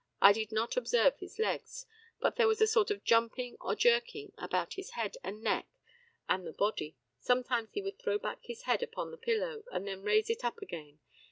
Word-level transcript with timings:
I 0.19 0.33
did 0.33 0.51
not 0.51 0.77
observe 0.77 1.19
his 1.19 1.37
legs, 1.37 1.85
but 2.19 2.35
there 2.35 2.47
was 2.47 2.59
a 2.59 2.65
sort 2.65 2.89
of 2.89 3.03
jumping 3.03 3.55
or 3.61 3.75
jerking 3.75 4.33
about 4.35 4.73
his 4.73 4.93
head 4.97 5.15
and 5.23 5.43
neck 5.43 5.67
and 6.27 6.43
the 6.47 6.51
body. 6.53 6.97
Sometimes 7.19 7.69
he 7.73 7.83
would 7.83 7.99
throw 7.99 8.17
back 8.17 8.39
his 8.41 8.63
head 8.63 8.81
upon 8.81 9.11
the 9.11 9.17
pillow, 9.17 9.63
and 9.71 9.87
then 9.87 10.01
raise 10.01 10.31
it 10.31 10.43
up 10.43 10.57
again. 10.59 10.97